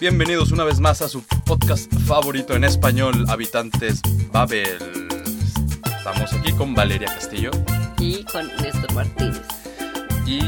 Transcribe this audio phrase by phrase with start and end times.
[0.00, 4.00] Bienvenidos una vez más a su podcast favorito en español, Habitantes
[4.30, 4.78] Babel.
[5.98, 7.50] Estamos aquí con Valeria Castillo.
[7.98, 9.42] Y con Néstor Martínez.
[10.24, 10.40] Y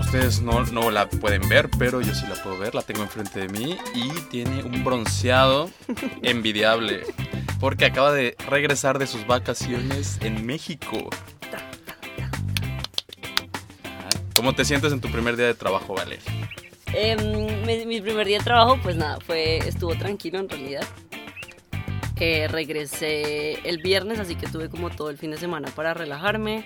[0.00, 3.40] ustedes no, no la pueden ver, pero yo sí la puedo ver, la tengo enfrente
[3.40, 5.70] de mí y tiene un bronceado
[6.22, 7.02] envidiable
[7.60, 11.10] porque acaba de regresar de sus vacaciones en México.
[14.34, 16.22] ¿Cómo te sientes en tu primer día de trabajo, Valeria?
[16.94, 20.86] Em, mi, primer día de trabajo, pues nada, fue, estuvo tranquilo en realidad.
[22.16, 26.64] Regresé el viernes, así que tuve como todo el fin de semana para relajarme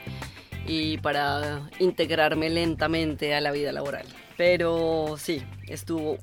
[0.67, 4.07] y para integrarme lentamente a la vida laboral.
[4.37, 6.17] Pero sí, estuvo,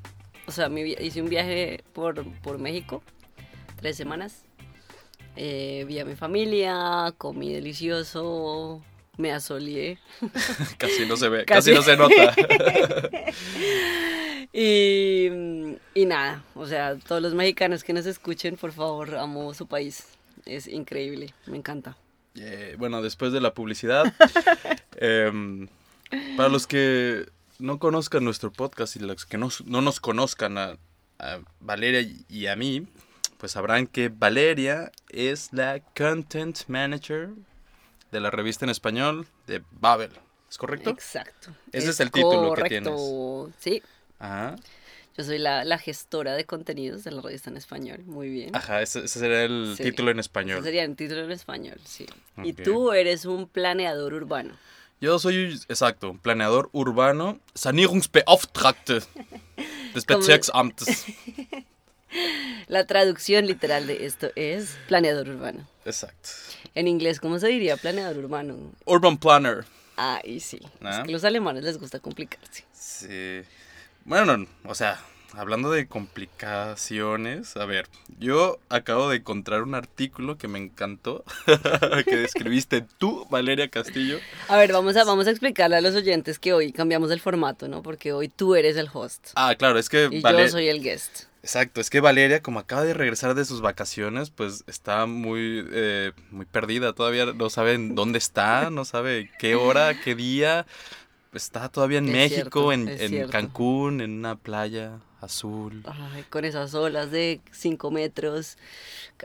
[0.48, 3.04] o sea, hice un viaje por, por México,
[3.76, 4.46] tres semanas.
[5.36, 8.82] Eh, vi a mi familia, comí delicioso,
[9.20, 10.00] me asoleé.
[10.78, 11.72] Casi no se ve, Casi.
[11.72, 12.34] casi, no se nota.
[14.52, 15.28] Y,
[15.94, 20.06] y nada, o sea, todos los mexicanos que nos escuchen, por favor, amo su país.
[20.48, 21.96] Es increíble, me encanta.
[22.34, 24.12] Eh, bueno, después de la publicidad,
[24.98, 25.68] em,
[26.36, 27.28] para los que
[27.60, 30.78] no conozcan nuestro podcast y los que no, no nos conozcan a,
[31.20, 32.88] a Valeria y a mí,
[33.38, 37.30] pues sabrán que Valeria es la Content Manager
[38.12, 40.12] de la revista en español de Babel.
[40.50, 40.90] ¿Es correcto?
[40.90, 41.52] Exacto.
[41.72, 43.52] Ese es el título que correcto.
[43.60, 43.84] Sí,
[44.18, 44.56] Ajá.
[45.16, 48.00] yo soy la, la gestora de contenidos de la revista en español.
[48.06, 48.56] Muy bien.
[48.56, 49.84] Ajá, ese, ese sería el Sí.
[49.84, 50.64] título en Ese español.
[50.64, 52.08] sería el título en español, sí.
[52.44, 54.56] Y tú eres un planeador urbano.
[55.02, 59.00] Yo soy, exacto, planeador urbano, Sanierungsbeauftragte
[59.94, 61.06] des Bezirksamtes.
[62.68, 65.68] La traducción literal de esto es planeador urbano.
[65.86, 66.30] Exacto.
[66.76, 68.56] En inglés, ¿cómo se diría planeador urbano?
[68.86, 69.66] Urban Planner.
[69.98, 70.60] Ah, y sí.
[70.82, 70.92] Ah.
[70.92, 72.64] Es que a los alemanes les gusta complicarse.
[72.72, 73.42] Sí.
[74.06, 75.00] Bueno, o sea,
[75.34, 77.88] hablando de complicaciones, a ver,
[78.18, 81.24] yo acabo de encontrar un artículo que me encantó,
[82.06, 84.20] que escribiste tú, Valeria Castillo.
[84.48, 87.68] A ver, vamos a, vamos a explicarle a los oyentes que hoy cambiamos el formato,
[87.68, 87.82] ¿no?
[87.82, 91.29] Porque hoy tú eres el host Ah, claro, es que y yo soy el guest.
[91.42, 96.12] Exacto, es que Valeria, como acaba de regresar de sus vacaciones, pues está muy, eh,
[96.32, 96.94] muy perdida.
[96.94, 100.66] Todavía no sabe dónde está, no sabe qué hora, qué día.
[101.32, 103.30] Está todavía en Es México, cierto, en, en.
[103.30, 105.82] Cancún, en una playa azul.
[105.86, 108.58] Ay, con esas olas de 5 metros,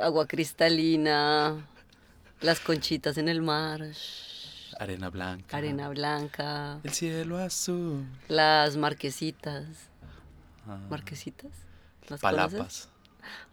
[0.01, 1.67] agua cristalina,
[2.41, 3.81] las conchitas en el mar,
[4.79, 5.57] Arena blanca.
[5.57, 8.05] arena blanca, El cielo azul.
[8.29, 9.65] las marquesitas.
[10.69, 11.51] Ah, ¿Marquesitas?
[12.09, 12.21] ¿Las conoces?
[12.21, 12.89] palapas.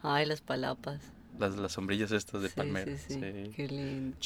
[0.03, 1.01] Ay, las palapas.
[1.39, 2.91] Las, las sombrillas estas de Sí, palmera.
[2.97, 3.51] sí, sí.
[3.55, 4.17] Qué lindo.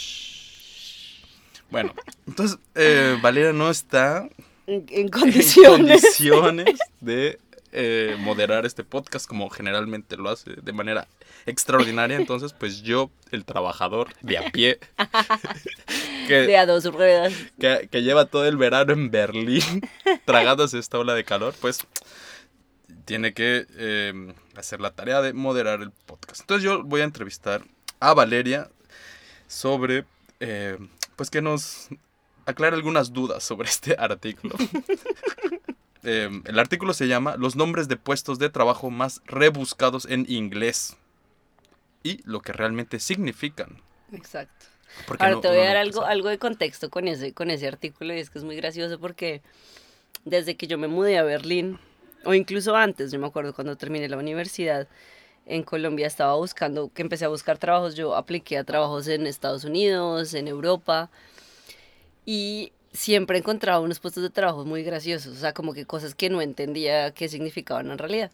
[1.69, 1.93] Bueno,
[2.27, 4.27] entonces eh, Valeria no está
[4.67, 6.03] En, en en condiciones.
[7.01, 7.39] de
[7.71, 11.07] eh, moderar este podcast como generalmente lo hace de manera
[11.45, 12.15] extraordinaria.
[12.17, 14.79] Entonces, pues yo, el trabajador de a pie,
[16.29, 17.33] de a dos ruedas.
[17.59, 19.81] que, que lleva todo el verano en Berlín
[20.25, 21.79] tragándose esta ola de calor, pues
[23.06, 26.41] tiene que eh, hacer la tarea de moderar el podcast.
[26.41, 27.63] Entonces yo voy a entrevistar
[28.00, 28.69] a Valeria
[29.47, 30.06] sobre,
[30.40, 30.78] eh,
[31.16, 31.88] pues que nos
[32.46, 34.56] aclare algunas dudas sobre este artículo.
[36.07, 40.97] Eh, el artículo se llama Los nombres de puestos de trabajo más rebuscados en inglés
[42.03, 43.81] y lo que realmente significan.
[44.12, 44.67] Exacto.
[45.17, 47.67] Ahora no- te voy a dar no algo, algo de contexto con ese, con ese
[47.67, 49.41] artículo y es que es muy gracioso porque
[50.25, 51.79] desde que yo me mudé a Berlín,
[52.25, 54.87] o incluso antes, yo me acuerdo cuando terminé la universidad
[55.45, 59.63] en Colombia estaba buscando, que empecé a buscar trabajos, yo apliqué a trabajos en Estados
[59.63, 61.09] Unidos, en Europa
[62.25, 66.29] y siempre encontraba unos puestos de trabajo muy graciosos, o sea, como que cosas que
[66.29, 68.31] no entendía qué significaban en realidad.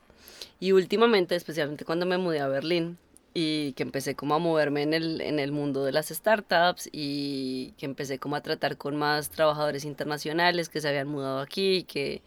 [0.60, 2.98] Y últimamente, especialmente cuando me mudé a Berlín
[3.34, 7.74] y que empecé como a moverme en el, en el mundo de las startups y
[7.78, 12.22] que empecé como a tratar con más trabajadores internacionales que se habían mudado aquí, que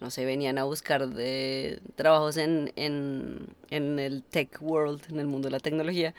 [0.00, 5.26] no sé, venían a buscar de trabajos en, en, en el tech world, en el
[5.26, 6.14] mundo de la tecnología,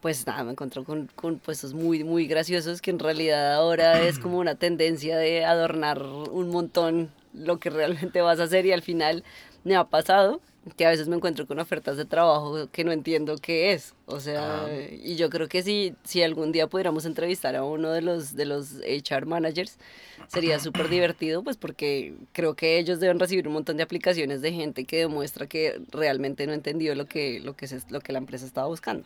[0.00, 4.18] pues nada, me encontré con, con puestos muy, muy graciosos que en realidad ahora es
[4.18, 8.82] como una tendencia de adornar un montón lo que realmente vas a hacer y al
[8.82, 9.22] final
[9.64, 10.40] me ha pasado
[10.76, 13.94] que a veces me encuentro con ofertas de trabajo que no entiendo qué es.
[14.06, 14.68] O sea, Ah.
[14.90, 18.44] y yo creo que si, si algún día pudiéramos entrevistar a uno de los, de
[18.44, 19.76] los HR managers,
[20.28, 24.52] sería súper divertido, pues porque creo que ellos deben recibir un montón de aplicaciones de
[24.52, 28.18] gente que demuestra que realmente no entendió lo que, lo que, se- lo que la
[28.18, 29.04] empresa estaba buscando.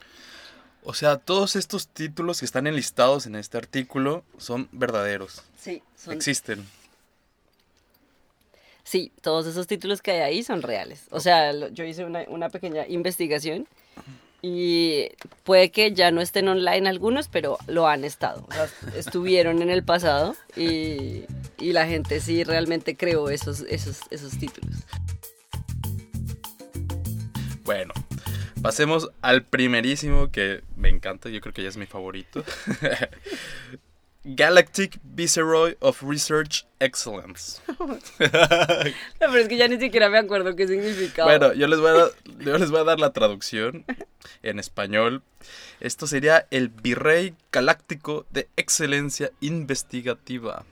[0.85, 5.43] O sea, todos estos títulos que están enlistados en este artículo son verdaderos.
[5.59, 6.65] Sí, son, Existen.
[8.89, 11.09] Sí, todos esos títulos que hay ahí son reales.
[11.11, 13.67] O sea, lo- yo hice una, una pequeña investigación
[14.43, 15.09] y
[15.43, 18.47] puede que ya no estén online algunos, pero lo han estado.
[18.97, 21.25] Estuvieron en el pasado y,
[21.59, 24.77] y la gente sí realmente creó esos, esos, esos títulos.
[27.65, 27.93] Bueno,
[28.63, 32.45] pasemos al primerísimo que me encanta, yo creo que ya es mi favorito.
[34.29, 37.61] Galactic Viceroy of Research Excellence.
[38.19, 41.31] No, pero es que ya ni siquiera me acuerdo qué significaba.
[41.31, 43.85] Bueno, yo les, voy a dar, yo les voy a dar la traducción
[44.43, 45.23] en español.
[45.81, 50.65] Esto sería el Virrey Galáctico de Excelencia Investigativa.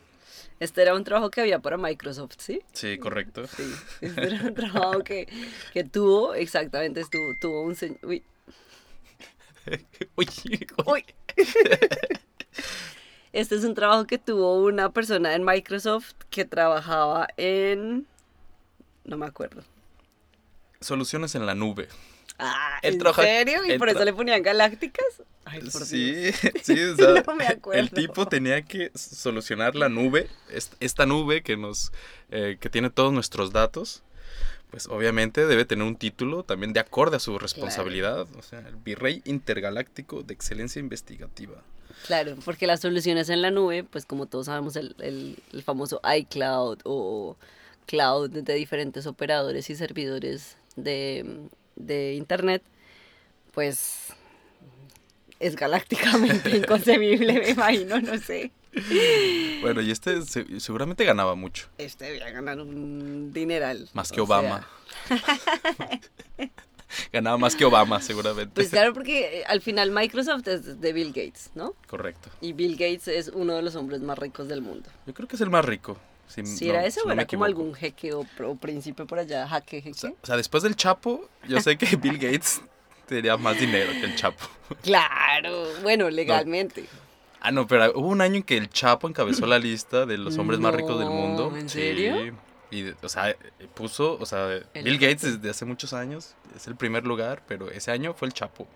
[0.58, 2.60] Este era un trabajo que había para Microsoft, ¿sí?
[2.72, 3.46] Sí, correcto.
[3.46, 5.28] Sí, este era un trabajo que,
[5.72, 7.98] que tuvo, exactamente, estuvo, tuvo un señor...
[8.02, 8.22] Uy,
[10.16, 10.28] Uy,
[10.86, 11.04] uy.
[13.34, 18.06] Este es un trabajo que tuvo una persona en Microsoft que trabajaba en...
[19.04, 19.62] No me acuerdo.
[20.80, 21.88] Soluciones en la nube.
[22.38, 23.64] Ah, ¿En trabaja- serio?
[23.66, 25.04] ¿Y por eso le ponían galácticas?
[25.44, 26.30] Ay, por Sí,
[26.62, 27.80] sí, o sea, No me acuerdo.
[27.80, 31.90] el tipo tenía que solucionar la nube, est- esta nube que nos,
[32.30, 34.02] eh, que tiene todos nuestros datos,
[34.70, 38.76] pues obviamente debe tener un título también de acorde a su responsabilidad, o sea, el
[38.76, 41.62] virrey intergaláctico de excelencia investigativa.
[42.06, 46.00] Claro, porque las soluciones en la nube, pues como todos sabemos, el, el- el famoso
[46.18, 47.36] iCloud o
[47.86, 51.40] cloud de diferentes operadores y servidores de,
[51.76, 52.62] de Internet,
[53.52, 54.08] pues
[55.40, 58.50] es galácticamente inconcebible, me imagino, no sé.
[59.60, 63.88] Bueno, y este se- seguramente ganaba mucho, Este debía ganar un dineral.
[63.92, 64.66] más que Obama.
[65.08, 66.00] sea,
[67.12, 68.52] ganaba más que Obama, seguramente.
[68.54, 71.74] pues claro, porque eh, al final Microsoft es de Bill Gates, ¿no?
[71.86, 72.30] Correcto.
[72.40, 74.88] Y Bill Gates es uno de los hombres más ricos del mundo.
[75.06, 75.96] Yo creo que es el más rico.
[76.26, 79.18] Si, Si no- era ese si no era como algún jeque o, o príncipe por
[79.18, 79.90] allá, jaque, jeque.
[79.90, 82.62] O sea, o sea, después del Chapo, yo sé que Bill Gates
[83.06, 84.44] tenía más dinero que el Chapo.
[84.82, 86.86] Claro, bueno, legalmente.
[87.40, 90.38] Ah, no, pero hubo un año en que el Chapo encabezó la lista de los
[90.38, 91.54] hombres más ricos del mundo.
[91.54, 91.80] ¿en Sí.
[92.74, 93.36] Y, o sea,
[93.74, 97.70] puso, o sea, El Bill Gates desde hace muchos años es el primer lugar, pero
[97.70, 98.66] ese año fue el Chapo.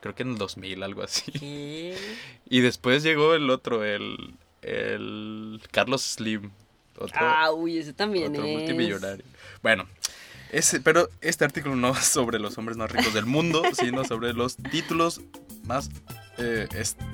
[0.00, 1.32] Creo que en el 2000, algo así.
[1.32, 1.96] ¿Qué?
[2.48, 6.50] Y después llegó el otro, el, el Carlos Slim.
[6.96, 8.56] Otro, Ah, uy, ese también otro es.
[8.58, 9.24] multimillonario.
[9.62, 9.86] Bueno,
[10.52, 14.32] ese, pero este artículo no es sobre los hombres más ricos del mundo, sino sobre
[14.32, 15.20] los títulos
[15.64, 15.90] más
[16.38, 16.66] eh,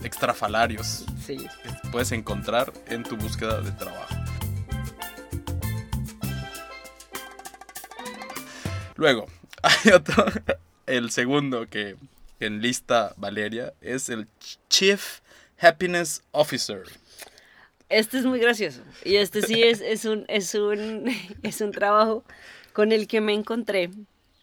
[0.02, 1.36] extrafalarios Sí.
[1.38, 4.14] que puedes encontrar en tu búsqueda de trabajo.
[8.96, 9.26] Luego,
[9.62, 10.24] hay otro,
[10.86, 11.96] el segundo que
[12.40, 14.26] en lista Valeria es el
[14.68, 15.20] Chief
[15.58, 16.82] Happiness Officer.
[17.88, 18.82] Este es muy gracioso.
[19.04, 21.10] Y este sí es, es, un, es, un,
[21.42, 22.24] es un trabajo
[22.72, 23.90] con el que me encontré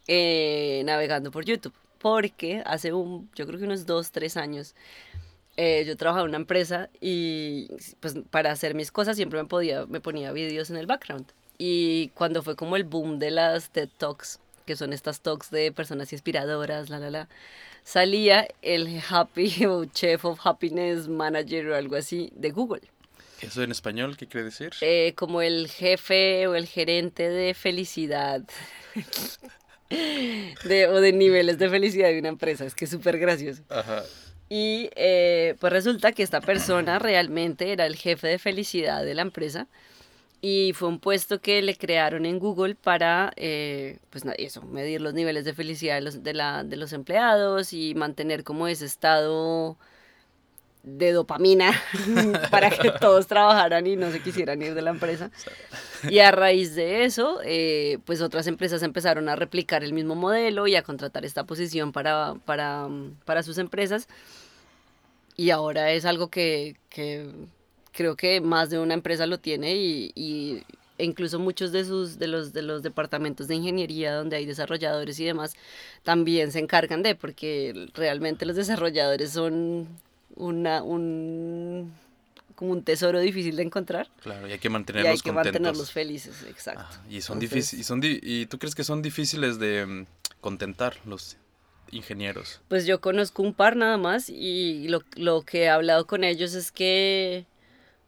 [0.08, 1.74] eh, navegando por YouTube.
[2.00, 4.76] Porque hace un, yo creo que unos dos, tres años,
[5.56, 7.70] eh, yo trabajaba en una empresa y
[8.02, 11.32] pues para hacer mis cosas siempre me, podía, me ponía vídeos en el background.
[11.58, 15.72] Y cuando fue como el boom de las TED Talks, que son estas talks de
[15.72, 17.30] personas inspiradoras, la, la, la,
[17.84, 22.82] salía el Happy o Chef of Happiness Manager o algo así de Google.
[23.42, 24.72] ¿Eso en español qué quiere decir?
[24.82, 28.42] Eh, como el jefe o el gerente de felicidad.
[29.90, 32.66] de, o de niveles de felicidad de una empresa.
[32.66, 33.64] Es que es súper gracioso.
[33.70, 34.04] Ajá.
[34.50, 39.24] Y eh, pues resulta que esta persona realmente era el jefe de felicidad de la
[39.24, 39.68] empresa.
[40.46, 45.14] Y fue un puesto que le crearon en Google para, eh, pues eso, medir los
[45.14, 49.78] niveles de felicidad de los, de, la, de los empleados y mantener como ese estado
[50.84, 51.72] de dopamina
[52.52, 55.32] para que todos trabajaran y no se quisieran ir de la empresa.
[56.10, 60.68] Y a raíz de eso, eh, pues otras empresas empezaron a replicar el mismo modelo
[60.68, 62.90] y a contratar esta posición para, para,
[63.24, 64.10] para sus empresas.
[65.38, 67.32] Y ahora es algo que, que
[67.94, 70.64] creo que más de una empresa lo tiene y, y
[70.98, 75.20] e incluso muchos de sus de los de los departamentos de ingeniería donde hay desarrolladores
[75.20, 75.54] y demás
[76.04, 79.88] también se encargan de porque realmente los desarrolladores son
[80.36, 81.92] una un
[82.56, 85.54] como un tesoro difícil de encontrar Claro, y hay que y hay mantenerlos que contentos.
[85.54, 86.82] mantenerlos felices, exacto.
[86.82, 87.82] Ajá, y son difíciles.
[87.82, 90.06] Y, son di- ¿Y tú crees que son difíciles de mm,
[90.42, 91.38] contentar los
[91.92, 92.62] ingenieros?
[92.68, 96.54] Pues yo conozco un par nada más y lo, lo que he hablado con ellos
[96.54, 97.46] es que,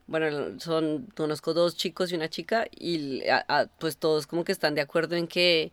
[0.07, 4.51] bueno, son, conozco dos chicos y una chica y a- a- pues todos como que
[4.51, 5.71] están de acuerdo en que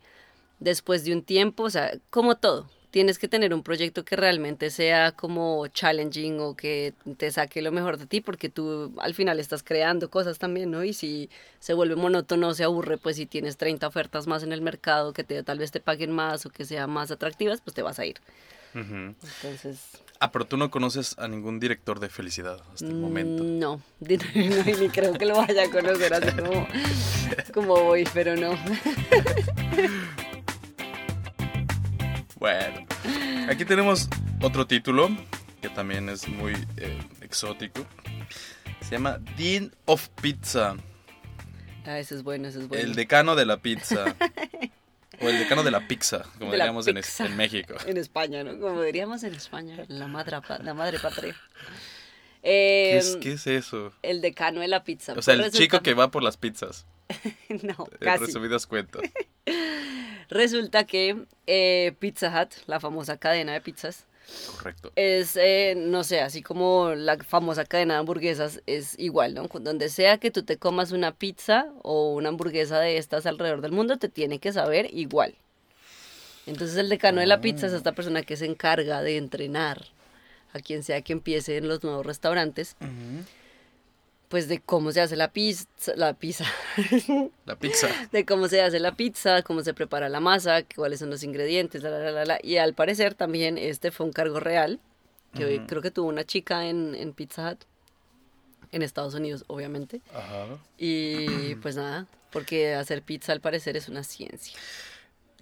[0.61, 4.69] después de un tiempo, o sea, como todo, tienes que tener un proyecto que realmente
[4.71, 9.41] sea como challenging o que te saque lo mejor de ti, porque tú al final
[9.41, 10.85] estás creando cosas también, ¿no?
[10.85, 14.61] Y si se vuelve monótono, se aburre, pues si tienes 30 ofertas más en el
[14.61, 17.81] mercado que te, tal vez te paguen más o que sean más atractivas, pues te
[17.83, 18.17] vas a ir.
[19.23, 19.79] Entonces,
[20.25, 23.43] Ah, pero tú no conoces a ningún director de felicidad hasta el momento.
[23.43, 26.69] mm, no, no, ni creo que lo vaya a conocer así como,
[27.53, 28.57] como voy, pero no.
[32.39, 32.87] Bueno,
[33.49, 34.09] aquí tenemos
[34.41, 35.09] otro título
[35.61, 37.85] que también es muy eh, exótico.
[38.81, 40.77] Se llama Dean of Pizza,
[41.85, 42.85] Ah, eso es bueno, eso es bueno.
[42.85, 44.15] el decano de la pizza.
[45.23, 47.27] o el decano de la pizza, como De diríamos en, es- pizza.
[47.27, 47.75] en México.
[47.87, 48.59] En España, ¿no?
[48.59, 51.35] Como diríamos en España, la madre, la madre patria.
[52.43, 53.93] ¿Qué Eh, es, qué es eso?
[54.03, 55.13] El decano de la pizza.
[55.17, 56.87] O sea, el chico que va por las pizzas,
[57.63, 58.25] no, en casi.
[58.27, 59.03] resumidas cuentas.
[60.29, 64.07] Resulta que eh, Pizza Hut, la famosa cadena de pizzas,
[64.57, 64.93] Correcto.
[64.97, 69.49] es, eh, no sé, así como la famosa cadena de hamburguesas, es igual, ¿no?
[69.61, 73.73] Donde sea que tú te comas una pizza o una hamburguesa de estas alrededor del
[73.73, 75.35] mundo, te tiene que saber igual.
[76.47, 79.87] Entonces el decano de la pizza es esta persona que se encarga de entrenar
[80.53, 82.77] a quien sea que empiece en los nuevos restaurantes,
[84.33, 86.47] pues de cómo se hace la pizza, la pizza,
[87.45, 87.89] La pizza.
[88.13, 91.83] de cómo se hace la pizza, cómo se prepara la masa, cuáles son los ingredientes,
[91.83, 92.39] la, la, la, la.
[92.43, 94.81] Y al parecer también este fue un cargo real,
[95.35, 97.65] que creo que tuvo una chica en, en Pizza Hut,
[98.71, 100.01] en Estados Unidos, obviamente.
[100.15, 100.47] Ajá.
[100.79, 104.59] Y pues nada, porque hacer pizza al parecer es una ciencia.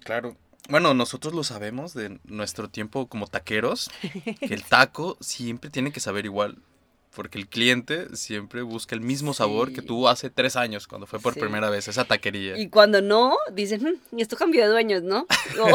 [0.03, 0.35] Claro.
[0.67, 3.89] Bueno, nosotros lo sabemos de nuestro tiempo como taqueros,
[4.41, 6.57] que el taco siempre tiene que saber igual,
[7.13, 9.75] porque el cliente siempre busca el mismo sabor Sí.
[9.75, 11.39] que tuvo hace tres años, cuando fue por Sí.
[11.41, 12.57] primera vez esa taquería.
[12.57, 15.27] Y cuando no, dicen, "Mm, y esto cambió de dueños, ¿no?
[15.61, 15.69] O-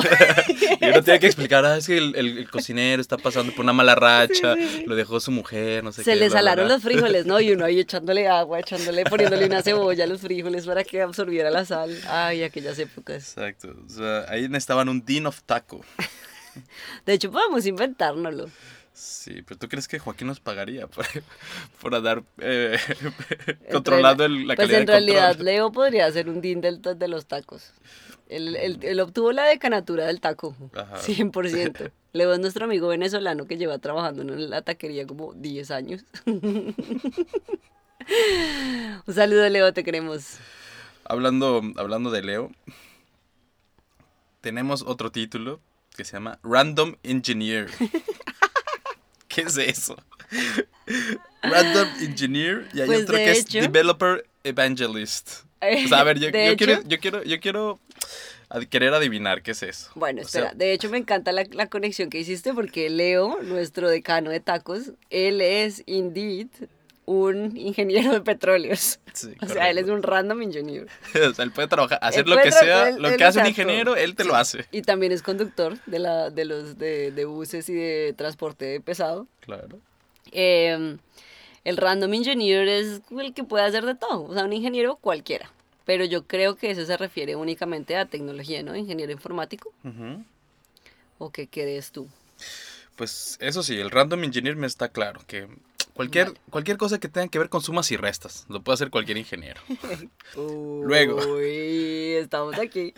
[0.81, 3.65] Y uno tiene que explicar, ah, es que el, el- el cocinero está pasando por
[3.65, 4.55] una mala racha,
[4.87, 6.17] lo dejó su mujer, no sé se qué.
[6.17, 7.39] le bla, bla, salaron los frijoles, ¿no?
[7.41, 11.51] Y uno ahí echándole agua, echándole, poniéndole una cebolla a los frijoles para que absorbiera
[11.51, 11.95] la sal.
[12.09, 13.37] Ay, aquellas épocas.
[13.37, 13.75] Exacto.
[13.87, 15.85] O sea, ahí necesitaban un Dean of Taco.
[17.05, 18.49] De hecho, podemos inventárnoslo.
[18.99, 21.05] Sí, pero ¿tú crees que Joaquín nos pagaría por,
[21.83, 22.79] por andar eh,
[23.71, 25.45] controlando el- la Pues calidad en de realidad control?
[25.45, 27.73] Leo podría ser un din del, de los tacos.
[28.31, 30.97] Él, él- él obtuvo la decanatura del taco, Ajá.
[31.01, 31.91] 100%.
[32.15, 36.03] Leo es nuestro amigo venezolano que lleva trabajando en la taquería como 10 años.
[36.25, 36.75] un
[39.15, 40.39] saludo, Leo, te queremos.
[41.05, 42.51] Hablando, hablando de Leo,
[44.41, 45.61] tenemos otro título
[45.97, 47.69] que se llama Random Engineer.
[49.37, 49.97] ¿Qué es eso?
[51.43, 55.31] Random Engineer y hay Pues, otro que es Developer Evangelist.
[55.61, 57.81] O sea, a ver, yo, De yo hecho- quiero, yo quiero, yo quiero
[58.71, 59.91] querer adivinar qué es eso.
[59.95, 63.43] Bueno, O sea, espera, de hecho me encanta la, la conexión que hiciste porque Leo,
[63.43, 66.49] nuestro decano de tacos, él es indeed
[67.07, 68.99] un ingeniero de petróleos.
[69.15, 70.87] sí, O sea, él es un random engineer.
[71.31, 73.47] O sea, él puede trabajar, hacer Él lo que sea, él- lo que hace un
[73.47, 74.67] ingeniero, él te lo hace.
[74.73, 79.27] Y también es conductor de, la, de los de, de buses y de transporte pesado.
[79.41, 79.79] Claro.
[80.33, 80.97] Eh,
[81.65, 85.51] el random engineer es el que puede hacer de todo, o sea, un ingeniero cualquiera.
[85.85, 88.75] Pero yo creo que eso se refiere únicamente a tecnología, ¿no?
[88.75, 89.73] Ingeniero informático.
[91.19, 92.09] ¿O qué crees tú?
[92.97, 95.47] Pues eso sí, el random engineer me está claro que
[95.97, 96.41] cualquier, Vale.
[96.51, 99.61] cualquier cosa que tenga que ver con sumas y restas, lo puede hacer cualquier ingeniero.
[100.37, 101.17] Luego.
[101.35, 102.95] Uy, estamos aquí.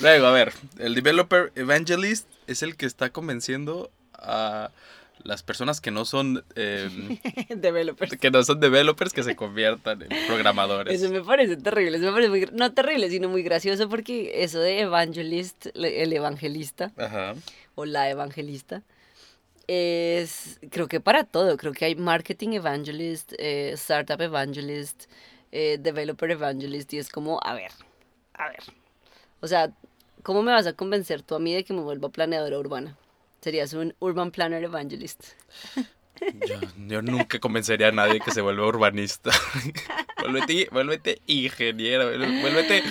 [0.00, 4.70] Luego, a ver, el developer evangelist es el que está convenciendo a
[5.24, 6.88] las personas que no son eh,
[7.54, 8.16] Developers.
[8.16, 11.00] que no son developers que se conviertan en programadores.
[11.00, 14.58] Eso me parece terrible, eso me parece muy, no terrible, sino muy gracioso porque eso
[14.58, 17.34] de evangelist, el evangelista Ajá.
[17.74, 18.82] o la evangelista,
[19.68, 25.04] es, creo que para todo, creo que hay marketing evangelist, eh, startup evangelist,
[25.52, 27.72] eh, developer evangelist y es como, a ver,
[28.34, 28.62] a ver,
[29.40, 29.70] o sea,
[30.22, 32.96] ¿cómo me vas a convencer tú a mí de que me vuelva planeadora urbana?
[33.40, 35.24] Serías un urban planner evangelist.
[36.46, 39.32] Yo, yo nunca convencería a nadie que se vuelva urbanista.
[40.20, 42.84] vuélvete, vuélvete ingeniera, vuélvete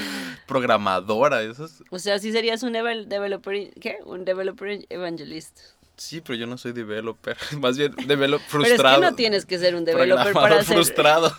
[0.46, 1.42] programadora.
[1.42, 4.00] Eso es- O sea, sí serías un devel- developer, ¿qué?
[4.06, 5.58] Un developer evangelist.
[5.98, 7.38] Sí, pero yo no soy developer.
[7.60, 8.96] Más bien, develop Pero frustrado.
[8.96, 11.36] es que no tienes que ser un developer para ser, frustrado.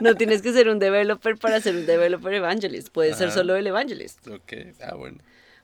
[0.00, 2.88] no tienes que ser un developer para ser un developer evangelist.
[2.90, 4.26] Puedes ser solo el evangelist.
[4.28, 5.18] ok, ah, bueno.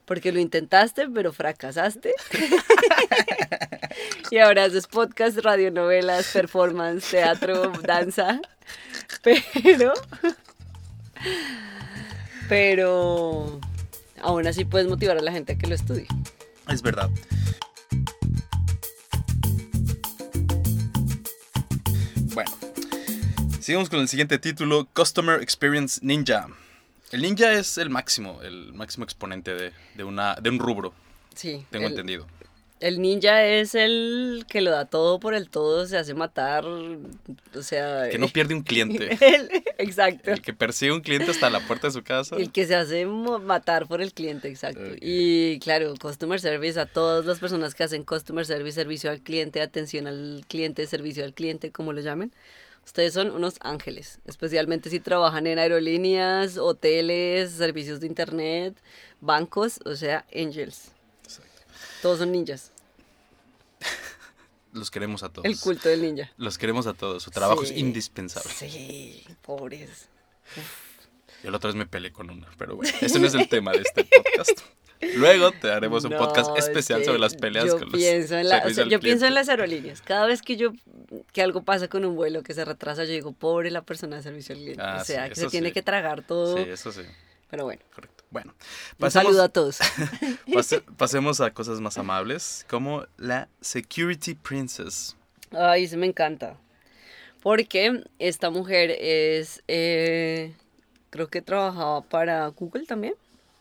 [0.05, 2.13] Porque lo intentaste, pero fracasaste.
[4.33, 8.41] y ahora haces podcast, radionovelas, performance, teatro, danza.
[9.23, 9.93] Pero.
[12.49, 13.61] Pero.
[14.21, 16.07] Aún así puedes motivar a la gente a que lo estudie.
[16.69, 17.09] Es verdad.
[22.35, 22.51] Bueno,
[23.61, 26.49] sigamos con el siguiente título, Customer Experience Ninja.
[27.11, 30.95] El ninja es el máximo, el máximo exponente de, de una, de un rubro,
[31.35, 31.65] Sí.
[31.71, 32.27] tengo el, entendido.
[32.83, 37.63] El ninja es el que lo da todo por el todo, se hace matar, o
[37.63, 38.09] sea...
[38.11, 39.17] Que no pierde un cliente.
[39.25, 39.49] el-
[39.79, 40.33] exacto.
[40.33, 42.37] El que persigue un cliente hasta la puerta de su casa.
[42.37, 44.83] El que se hace matar por el cliente, exacto.
[45.01, 49.63] Y claro, customer service a todas las personas que hacen customer service, servicio al cliente,
[49.63, 52.33] atención al cliente, servicio al cliente, como lo llamen.
[52.85, 58.75] Ustedes son unos ángeles, especialmente si trabajan en aerolíneas, hoteles, servicios de internet,
[59.21, 60.89] bancos, o sea, angels.
[61.23, 61.63] Exacto.
[62.03, 62.72] Todos son ninjas.
[64.73, 65.45] Los queremos a todos.
[65.47, 66.31] El culto del ninja.
[66.39, 67.23] Los queremos a todos.
[67.23, 67.73] Su trabajo Sí.
[67.75, 68.51] es indispensable.
[68.51, 70.09] Sí, pobres.
[71.43, 73.73] Yo la otra vez me peleé con una, pero bueno, ese no es el tema
[73.73, 74.61] de este podcast.
[75.17, 77.93] Luego te haremos un podcast es especial que sobre las peleas yo con los
[78.41, 80.01] en la- o servicios sea, al yo pienso en las aerolíneas.
[80.01, 80.73] Cada vez que yo
[81.33, 84.23] que algo pasa con un vuelo que se retrasa, yo digo, pobre la persona de
[84.23, 84.83] servicio al cliente.
[84.83, 86.57] Ah, o sea, sí, que se tiene que tragar todo.
[86.57, 87.03] Sí, eso sí,
[87.51, 88.12] Pero bueno, correcto.
[88.33, 89.79] Bueno, un pasemos, saludo a todos.
[90.55, 95.15] pase- pasemos a cosas más amables, como la Security Princess.
[95.53, 96.57] Ay, se me encanta.
[97.43, 100.55] Porque esta mujer es, eh,
[101.11, 103.15] creo que trabajaba para Google también.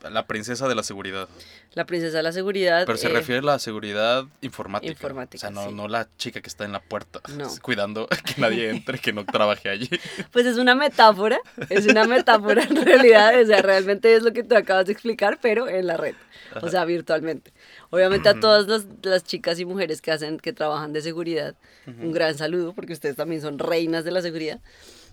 [0.09, 1.29] La princesa de la seguridad.
[1.73, 2.85] La princesa de la seguridad.
[2.85, 4.91] Pero se eh, refiere a la seguridad informática.
[4.91, 5.75] Informática, O sea, no, sí.
[5.75, 7.49] no la chica que está en la puerta No.
[7.61, 9.89] cuidando que nadie entre, que no trabaje allí.
[10.31, 11.39] Pues es una metáfora,
[11.69, 15.39] es una metáfora en realidad, o sea, realmente es lo que tú acabas de explicar,
[15.41, 16.15] pero en la red,
[16.61, 17.51] o sea, virtualmente.
[17.89, 21.55] Obviamente a todas las, las chicas y mujeres que hacen, que trabajan de seguridad,
[21.85, 24.59] un gran saludo, porque ustedes también son reinas de la seguridad.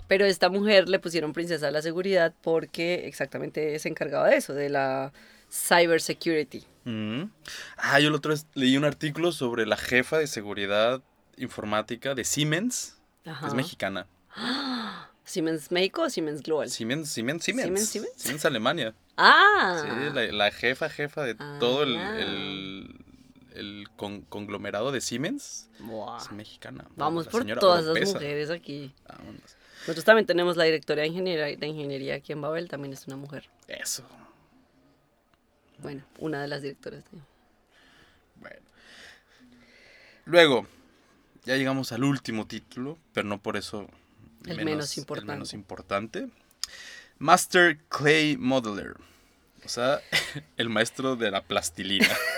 [0.08, 4.54] Pero esta mujer le pusieron princesa de la seguridad porque exactamente se encargaba de eso,
[4.54, 5.12] de la
[5.50, 6.64] cyber security.
[6.84, 7.24] Mm.
[7.76, 11.02] Ah, yo la otra vez leí un artículo sobre la jefa de seguridad
[11.36, 13.46] informática de Siemens, que Ajá.
[13.48, 14.06] es mexicana.
[15.24, 16.70] ¿Siemens México o Siemens Global?
[16.70, 17.86] Siemens, Siemens, Siemens.
[17.88, 18.44] Siemens, Siemens.
[18.46, 18.94] Alemania.
[19.18, 22.18] Ah, Sí, la, la jefa, jefa de todo el, Ah.
[22.20, 23.04] el,
[23.54, 26.18] el con- conglomerado de Siemens Buah.
[26.18, 26.86] es mexicana.
[26.96, 28.94] Vamos La por todas las mujeres aquí.
[29.08, 29.56] Vámonos.
[29.80, 33.16] Nosotros también tenemos la directora de ingeniería, de ingeniería aquí en Babel, también es una
[33.16, 33.48] mujer.
[33.68, 34.04] Eso.
[35.78, 37.04] Bueno, una de las directoras.
[37.10, 37.18] de-
[38.36, 38.56] Bueno.
[40.24, 40.66] Luego,
[41.44, 43.88] ya llegamos al último título, pero no por eso
[44.46, 45.32] El menos importante.
[45.32, 46.28] menos importante.
[47.18, 48.94] Master Clay Modeler.
[49.64, 50.00] O sea,
[50.56, 52.08] el maestro de la plastilina.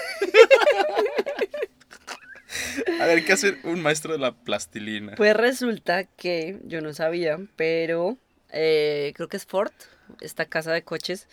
[3.00, 5.14] A ver, ¿qué hace un maestro de la plastilina?
[5.16, 8.18] Pues resulta que yo no sabía, pero
[8.52, 9.72] eh, creo que es Ford,
[10.20, 11.26] esta casa de coches,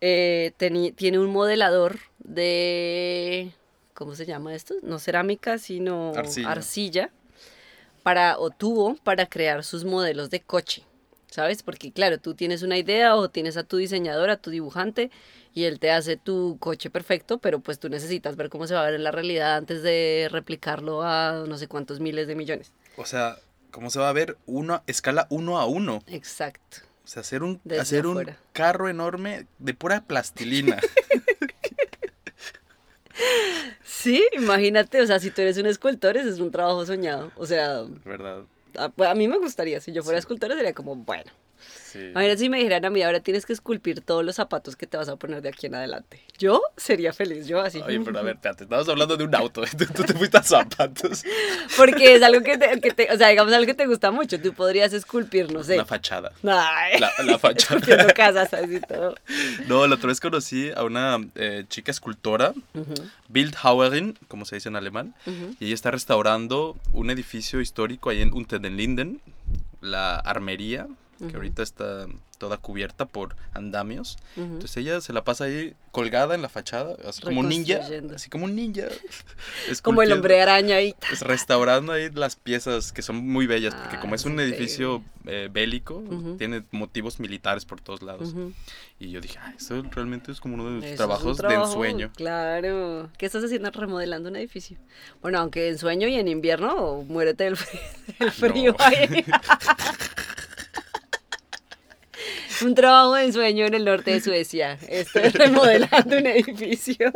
[0.00, 0.52] eh,
[0.94, 3.50] tiene un modelador de,
[3.94, 4.76] ¿cómo se llama esto?
[4.84, 6.50] No cerámica, sino Arcilla.
[6.52, 7.10] arcilla,
[8.04, 10.84] para, o tubo para crear sus modelos de coche,
[11.32, 11.62] ¿sabes?
[11.62, 15.10] Porque claro, tú tienes una idea o tienes a tu diseñador, a tu dibujante,
[15.54, 18.82] y él te hace tu coche perfecto, pero pues tú necesitas ver cómo se va
[18.82, 22.72] a ver en la realidad antes de replicarlo a no sé cuántos miles de millones.
[22.96, 23.38] O sea,
[23.70, 24.36] ¿cómo se va a ver?
[24.46, 26.02] Uno, escala uno a uno.
[26.06, 26.78] Exacto.
[27.04, 30.78] O sea, hacer un, Desde hacer un carro enorme de pura plastilina.
[33.84, 37.30] Sí, imagínate, o sea, si tú eres un escultor, ese es un trabajo soñado.
[37.36, 38.42] O sea, ¿Verdad?
[38.78, 40.22] A, pues, a mí me gustaría, si yo fuera Sí.
[40.24, 41.30] escultora sería como, bueno.
[41.92, 41.98] Sí.
[41.98, 44.96] Imagínate si me dijeran a mí, ahora tienes que esculpir todos los zapatos que te
[44.96, 46.22] vas a poner de aquí en adelante.
[46.38, 47.80] Yo sería feliz, yo así.
[47.82, 50.42] Oye, pero a ver, espérate, estamos hablando de un auto, tú, tú te fuiste a
[50.42, 51.22] zapatos.
[51.76, 54.40] Porque es algo que te, que te- o sea, digamos algo que te gusta mucho.
[54.40, 55.76] Tú podrías esculpir, no sé.
[55.76, 56.32] La fachada.
[56.44, 57.78] Ay, La, la fachada.
[57.80, 59.14] esculpiendo casas así todo.
[59.68, 62.94] No, la otra vez conocí a una eh, chica escultora, Ujú,
[63.28, 65.14] Bildhauerin, como se dice en alemán,
[65.60, 69.20] y ella está restaurando un edificio histórico ahí en Unter den Linden,
[69.80, 70.86] la armería,
[71.22, 71.36] que Ujú.
[71.36, 72.06] ahorita está
[72.38, 74.16] toda cubierta por andamios.
[74.36, 74.44] Ujú.
[74.46, 77.80] Entonces ella se la pasa ahí colgada en la fachada, así como un ninja,
[78.14, 78.86] así como un ninja.
[79.82, 80.94] Como el hombre araña ahí.
[81.08, 84.32] Pues restaurando ahí las piezas que son muy bellas, porque Ah, como es es un
[84.32, 84.56] increíble.
[84.56, 86.36] edificio eh, bélico, Ujú.
[86.36, 88.34] tiene motivos militares por todos lados.
[88.98, 91.66] Y yo dije, "Ay, esto realmente es como uno de mis Eso trabajos de trabajo,
[91.72, 92.10] ensueño.
[92.16, 93.08] Claro.
[93.18, 94.78] ¿Qué estás haciendo remodelando un edificio?
[95.20, 97.80] Bueno, aunque en sueño y en invierno, muérete del frío.
[98.18, 98.84] del frío no.
[98.84, 99.24] ahí.
[102.66, 104.78] un trabajo de ensueño en el norte de Suecia.
[104.88, 107.12] Estoy remodelando un edificio.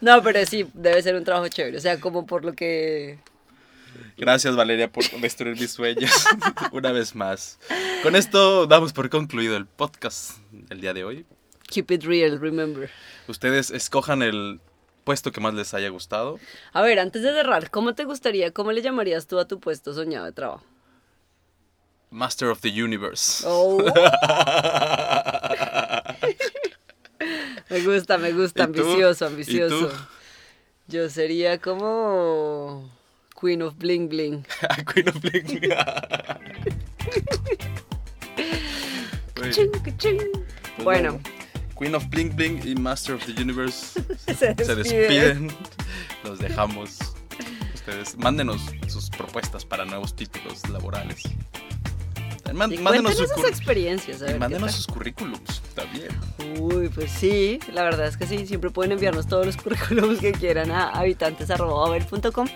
[0.00, 1.76] No, pero sí, debe ser un trabajo chévere.
[1.76, 3.18] O sea, como por lo que.
[4.16, 6.10] Gracias Valeria por destruir mis sueños
[6.72, 7.58] una vez más.
[8.02, 11.26] Con esto damos por concluido el podcast del día de hoy.
[11.68, 12.90] Keep it real, remember.
[13.26, 14.60] Ustedes escojan el
[15.04, 16.38] puesto que más les haya gustado.
[16.72, 19.92] A ver, antes de cerrar, ¿cómo te gustaría, cómo le llamarías tú a tu puesto
[19.92, 20.64] soñado de trabajo?
[22.10, 23.42] Master of the Universe.
[23.46, 23.78] Oh.
[27.70, 29.92] me gusta, me gusta, ambicioso, ¿Y ambicioso.
[30.88, 32.90] Yo sería como
[33.40, 34.44] Queen of Bling Bling.
[34.92, 35.46] Queen of Bling.
[39.98, 40.20] Ching.
[40.76, 41.20] Pues Bueno,
[41.78, 44.76] Queen of Bling Bling y Master of the Universe se se despide.
[44.76, 45.50] despiden.
[46.24, 46.98] Los dejamos.
[47.74, 51.22] Ustedes, mándenos sus propuestas para nuevos títulos laborales.
[52.54, 54.22] Man- Y mándenos sus, experiencias.
[54.22, 56.08] A y ver, mándenos ¿qué sus currículums también.
[56.60, 58.46] Uy, pues sí, la verdad es que sí.
[58.46, 62.46] Siempre pueden enviarnos todos los currículums que quieran a habitantes.babel.com.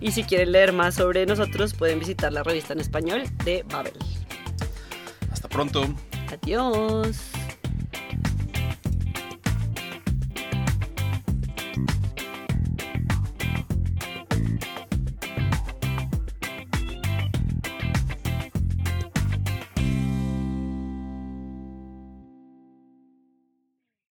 [0.00, 3.94] Y si quieren leer más sobre nosotros, pueden visitar la revista en español de Babel.
[5.32, 5.86] Hasta pronto.
[6.42, 7.16] Adiós.